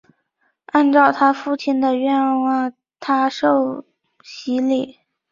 [0.65, 3.85] 按照她父亲的愿望她受
[4.23, 4.97] 洗礼。